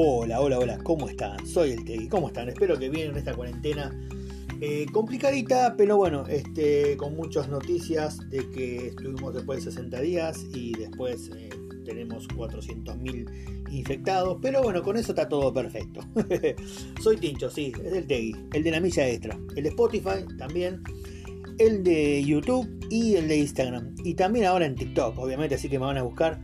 [0.00, 1.44] Hola, hola, hola, ¿cómo están?
[1.44, 2.48] Soy el Tegui, ¿cómo están?
[2.48, 3.92] Espero que bien en esta cuarentena
[4.60, 10.46] eh, complicadita, pero bueno, este, con muchas noticias de que estuvimos después de 60 días
[10.54, 11.50] y después eh,
[11.84, 16.00] tenemos 400.000 infectados, pero bueno, con eso está todo perfecto.
[17.02, 20.80] Soy Tincho, sí, es el Tegui, el de la milla extra, el de Spotify también,
[21.58, 25.80] el de YouTube y el de Instagram, y también ahora en TikTok, obviamente, así que
[25.80, 26.40] me van a buscar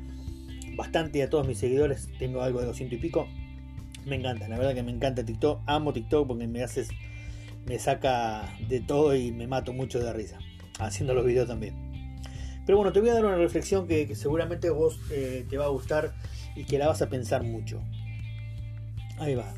[0.77, 3.29] bastante a todos mis seguidores, tengo algo de 200 y pico.
[4.07, 6.89] Me encanta, la verdad que me encanta TikTok, amo TikTok porque me haces,
[7.67, 10.39] me saca de todo y me mato mucho de risa,
[10.79, 11.75] haciendo los videos también.
[12.67, 15.69] Pero bueno, te voy a dar una reflexión que, seguramente vos eh, te va a
[15.69, 16.15] gustar
[16.55, 17.83] y que la vas a pensar mucho.
[19.19, 19.55] Ahí va.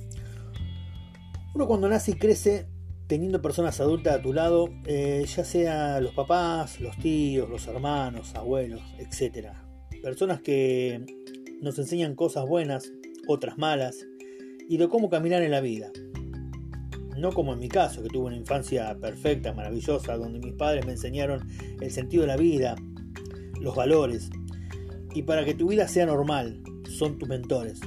[1.54, 2.66] Uno cuando nace y crece
[3.06, 8.34] teniendo personas adultas a tu lado, eh, ya sea los papás, los tíos, los hermanos,
[8.34, 9.48] abuelos, etc.
[10.02, 11.04] Personas que
[11.62, 12.92] nos enseñan cosas buenas,
[13.28, 14.04] otras malas,
[14.68, 15.90] y de cómo caminar en la vida.
[17.16, 20.92] No como en mi caso, que tuve una infancia perfecta, maravillosa, donde mis padres me
[20.92, 21.48] enseñaron
[21.80, 22.76] el sentido de la vida,
[23.60, 24.30] los valores.
[25.14, 27.80] Y para que tu vida sea normal, son tus mentores.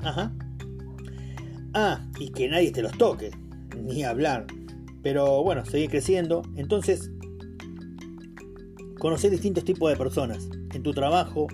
[0.00, 0.34] Ajá.
[1.72, 3.30] Ah, y que nadie te los toque,
[3.74, 4.46] ni hablar.
[5.02, 6.42] Pero bueno, seguí creciendo.
[6.56, 7.10] Entonces,
[8.98, 11.46] conocer distintos tipos de personas en tu trabajo,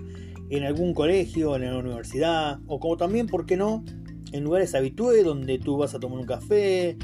[0.49, 3.83] en algún colegio, en la universidad, o como también, ¿por qué no?,
[4.33, 6.97] en lugares habituales donde tú vas a tomar un café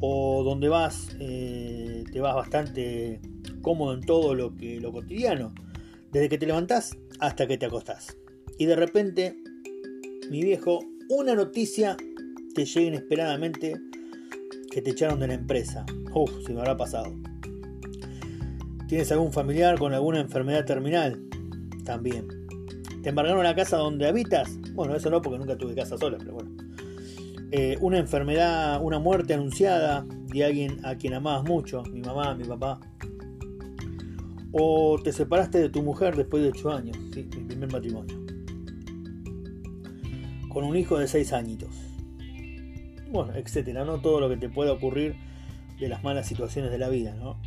[0.00, 3.20] o donde vas, eh, te vas bastante
[3.60, 5.52] cómodo en todo lo, que, lo cotidiano,
[6.12, 8.16] desde que te levantás hasta que te acostás.
[8.58, 9.36] Y de repente,
[10.30, 11.96] mi viejo, una noticia
[12.54, 13.76] te llega inesperadamente
[14.70, 15.84] que te echaron de la empresa.
[16.14, 17.12] Uf, si me habrá pasado.
[18.88, 21.20] ¿Tienes algún familiar con alguna enfermedad terminal?
[21.84, 22.28] También.
[23.02, 24.50] ¿Te embargaron la casa donde habitas?
[24.72, 26.45] Bueno, eso no, porque nunca tuve casa sola, pero bueno.
[27.52, 32.44] Eh, una enfermedad, una muerte anunciada de alguien a quien amabas mucho, mi mamá, mi
[32.44, 32.80] papá.
[34.52, 37.28] O te separaste de tu mujer después de 8 años, ¿sí?
[37.36, 38.16] mi primer matrimonio.
[40.48, 41.70] Con un hijo de 6 añitos.
[43.10, 44.00] Bueno, etcétera, ¿no?
[44.00, 45.14] Todo lo que te pueda ocurrir
[45.78, 47.38] de las malas situaciones de la vida, ¿no?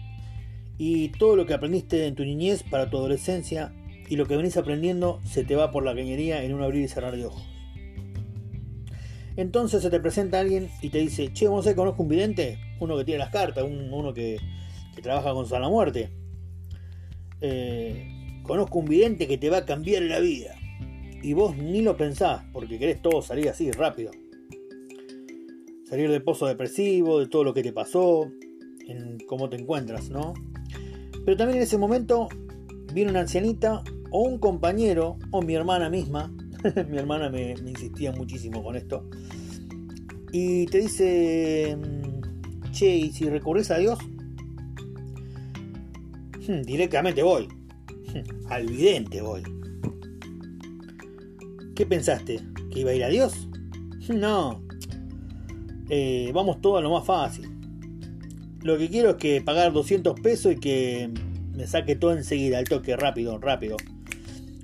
[0.79, 3.73] y todo lo que aprendiste en tu niñez para tu adolescencia
[4.07, 6.87] y lo que venís aprendiendo se te va por la cañería en un abrir y
[6.87, 7.43] cerrar de ojos.
[9.39, 12.97] Entonces se te presenta alguien y te dice, che, vos sé, conozco un vidente, uno
[12.97, 14.37] que tiene las cartas, uno que,
[15.01, 16.09] trabaja con sana muerte.
[17.39, 20.55] Eh, conozco un vidente que te va a cambiar la vida.
[21.23, 24.11] Y vos ni lo pensás, porque querés todo salir así, rápido.
[25.85, 28.29] Salir del pozo depresivo, de todo lo que te pasó,
[28.89, 30.33] en cómo te encuentras, ¿no?
[31.23, 32.27] Pero también en ese momento
[32.93, 36.29] viene una ancianita o un compañero o mi hermana misma,
[36.89, 39.07] mi hermana me, insistía muchísimo con esto,
[40.31, 43.99] y te dice, mm, che, ¿y si recurres a Dios?
[46.47, 49.43] Hmm, directamente voy, hmm, al vidente voy.
[51.75, 52.41] ¿Qué pensaste?
[52.71, 53.47] ¿Que iba a ir a Dios?
[54.09, 54.61] No,
[55.89, 57.49] eh, vamos todo a lo más fácil.
[58.61, 61.09] Lo que quiero es que pagar 200 pesos y que
[61.55, 63.77] me saque todo enseguida, al toque, rápido, rápido.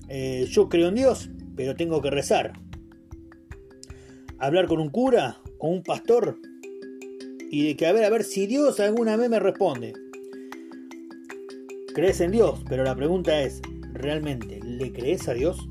[0.08, 2.54] Eh, yo creo en Dios, pero tengo que rezar.
[4.40, 6.38] Hablar con un cura o un pastor
[7.52, 9.94] y de que a ver, a ver si Dios alguna vez me responde.
[11.94, 13.62] Crees en Dios, pero la pregunta es,
[13.94, 15.70] ¿realmente le crees a Dios?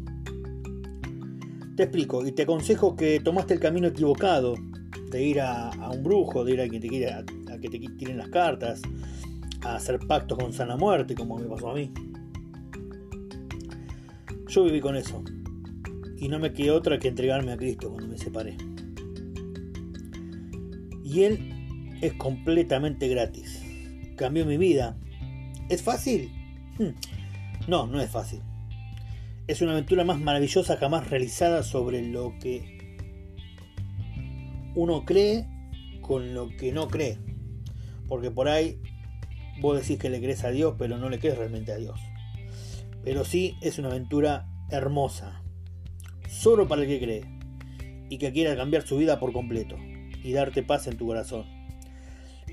[1.76, 4.54] Te explico y te aconsejo que tomaste el camino equivocado
[5.10, 7.24] de ir a, un brujo, de ir a quien te quiera
[7.70, 8.82] que te tiren las cartas,
[9.62, 11.90] a hacer pactos con sana muerte, como me pasó a mí.
[14.48, 15.22] Yo viví con eso.
[16.24, 18.56] Y no me quedó otra que entregarme a Cristo cuando me separé.
[21.04, 23.62] Y Él es completamente gratis.
[24.16, 24.96] Cambió mi vida.
[25.68, 26.32] ¿Es fácil?
[26.78, 26.96] Hmm.
[27.68, 28.40] No, no es fácil.
[29.48, 32.78] Es una aventura más maravillosa jamás realizada sobre lo que
[34.74, 35.46] uno cree
[36.00, 37.18] con lo que no cree.
[38.08, 38.80] Porque por ahí
[39.60, 42.00] vos decís que le crees a Dios, pero no le crees realmente a Dios.
[43.04, 45.43] Pero sí es una aventura hermosa.
[46.40, 47.24] Solo para el que cree.
[48.10, 49.76] Y que quiera cambiar su vida por completo.
[50.22, 51.46] Y darte paz en tu corazón.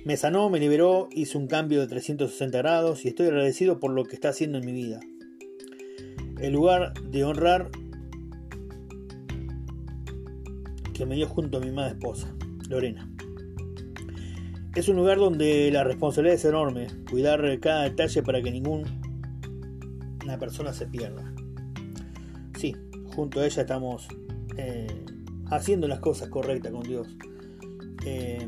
[0.05, 4.05] Me sanó, me liberó, hizo un cambio de 360 grados y estoy agradecido por lo
[4.05, 4.99] que está haciendo en mi vida.
[6.39, 7.69] El lugar de honrar
[10.93, 12.33] que me dio junto a mi madre esposa,
[12.69, 13.09] Lorena.
[14.75, 18.87] Es un lugar donde la responsabilidad es enorme, cuidar cada detalle para que ninguna
[20.39, 21.30] persona se pierda.
[23.15, 24.07] Junto a ella estamos
[24.57, 25.05] eh,
[25.49, 27.07] haciendo las cosas correctas con Dios.
[28.05, 28.47] Eh,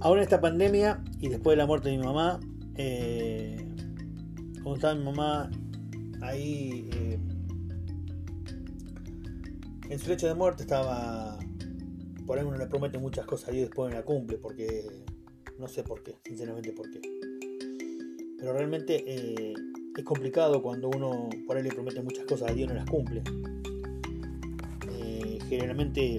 [0.00, 2.40] ahora esta pandemia y después de la muerte de mi mamá,
[2.76, 3.66] eh,
[4.62, 5.50] cuando estaba mi mamá
[6.22, 7.18] ahí eh,
[9.88, 11.38] en su lecho de muerte estaba
[12.26, 15.04] por ahí uno le promete muchas cosas y después no la cumple porque
[15.58, 17.00] no sé por qué sinceramente por qué
[18.38, 19.54] pero realmente eh,
[19.96, 22.88] es complicado cuando uno por ahí le promete muchas cosas a Dios y no las
[22.88, 23.22] cumple
[24.90, 26.18] eh, generalmente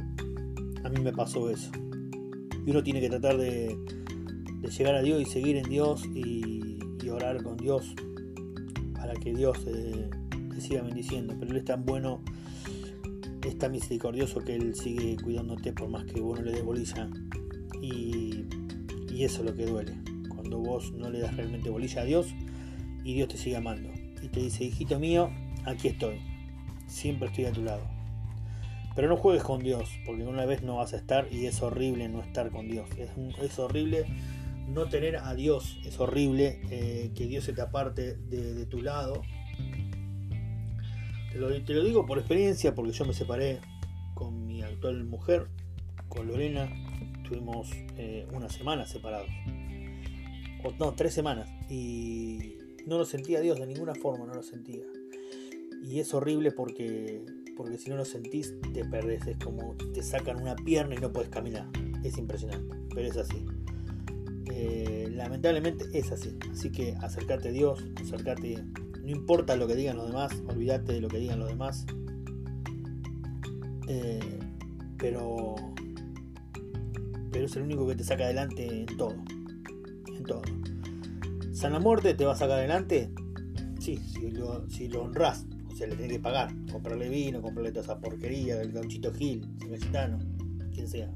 [0.83, 1.71] a mí me pasó eso
[2.65, 3.77] y uno tiene que tratar de,
[4.77, 6.65] llegar a Dios y seguir en Dios y,
[7.09, 7.95] orar con Dios
[8.93, 12.21] para que Dios te siga bendiciendo pero Él es tan bueno
[13.47, 17.09] es tan misericordioso que Él sigue cuidándote por más que vos no le des bolilla.
[17.81, 18.45] Y,
[19.09, 19.97] y eso es lo que duele.
[20.29, 22.27] Cuando vos no le das realmente bolilla a Dios
[23.07, 23.89] y Dios te sigue amando.
[24.21, 25.31] Y te dice, hijito mío,
[25.63, 26.19] aquí estoy.
[26.87, 27.87] Siempre estoy a tu lado.
[28.95, 32.09] Pero no juegues con Dios, porque una vez no vas a estar y es horrible
[32.09, 32.89] no estar con Dios.
[32.97, 33.11] Es,
[33.41, 34.05] es horrible
[34.67, 35.79] no tener a Dios.
[35.85, 39.21] Es horrible eh, que Dios se te aparte de, tu lado
[41.31, 43.59] te lo, digo por experiencia porque yo me separé
[44.15, 45.47] con mi actual mujer,
[46.09, 46.67] con Lorena.
[47.23, 49.29] Tuvimos eh, una semana separados.
[50.63, 51.49] O, no, tres semanas.
[51.69, 54.83] Y no lo sentía Dios de ninguna forma, no lo sentía.
[55.83, 57.25] Y es horrible porque,
[57.55, 59.27] porque si no lo sentís te perdés.
[59.27, 61.67] Es como te sacan una pierna y no puedes caminar.
[62.03, 63.45] Es impresionante, pero es así.
[64.51, 66.37] Eh, lamentablemente es así.
[66.51, 68.63] Así que acércate a Dios, acércate
[69.03, 71.85] no importa lo que digan los demás, olvídate de lo que digan los demás.
[73.87, 74.39] Eh,
[74.97, 75.55] pero,
[77.31, 79.15] pero es el único que te saca adelante en todo.
[80.07, 80.41] En todo.
[81.57, 83.09] San la muerte te va a sacar adelante.
[83.79, 85.47] Sí, si lo, si lo honras.
[85.71, 86.53] O sea, le tenés que pagar.
[86.71, 90.19] Comprarle vino, comprarle toda esa porquería, el gauchito Gil, el mexicano,
[90.71, 91.11] quien sea.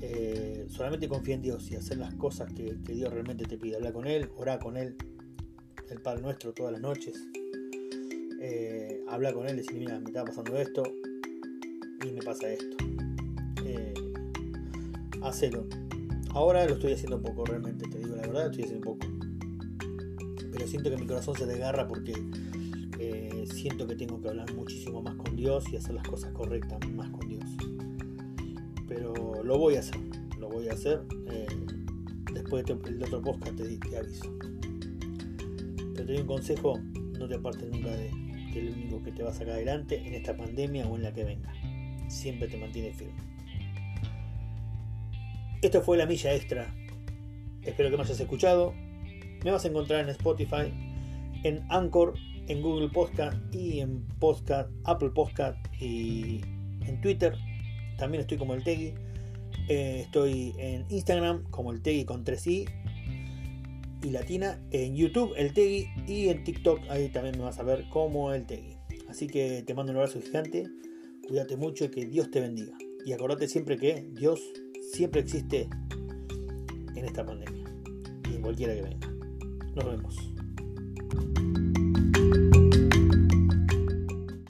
[0.00, 3.76] Eh, solamente confía en Dios y hacer las cosas que, que Dios realmente te pide.
[3.76, 4.96] Habla con Él, orá con Él,
[5.90, 7.22] el Padre Nuestro todas las noches.
[8.40, 10.82] Eh, habla con él, decir, mira, me está pasando esto
[12.04, 12.76] y me pasa esto.
[13.64, 13.94] Eh,
[15.22, 15.68] hacelo.
[16.34, 19.06] Ahora lo estoy haciendo poco, realmente, te digo la verdad, estoy haciendo poco.
[20.52, 22.14] Pero siento que mi corazón se desgarra porque
[22.98, 26.78] eh, siento que tengo que hablar muchísimo más con Dios y hacer las cosas correctas
[26.90, 27.44] más con Dios.
[28.86, 29.98] Pero lo voy a hacer,
[30.38, 31.02] lo voy a hacer.
[31.28, 31.46] Eh,
[32.32, 34.38] después del otro podcast te, aviso
[35.94, 36.80] te doy un consejo,
[37.18, 38.10] no te apartes nunca de,
[38.54, 41.12] es lo único que te va a sacar adelante en esta pandemia o en la
[41.12, 41.52] que venga.
[42.08, 43.14] Siempre te mantiene firme.
[45.60, 46.72] Esto fue la milla extra.
[47.62, 48.74] Espero que me hayas escuchado.
[49.44, 50.72] Me vas a encontrar en Spotify,
[51.42, 52.14] en Anchor,
[52.46, 56.42] en Google Podcast y en Podcast, Apple Podcast y
[56.86, 57.34] en Twitter.
[57.96, 58.94] También estoy como el Tegui.
[59.68, 62.68] Eh, estoy en Instagram como el Tegui con 3i
[64.04, 67.88] y latina, en YouTube el Tegui y en TikTok ahí también me vas a ver
[67.90, 68.76] como el Tegui.
[69.08, 70.68] Así que te mando un abrazo gigante,
[71.26, 72.78] cuídate mucho y que Dios te bendiga.
[73.04, 74.40] Y acordate siempre que Dios
[74.92, 75.68] siempre existe
[76.94, 77.64] en esta pandemia
[78.30, 79.08] y en cualquiera que venga.
[79.74, 81.67] Nos vemos.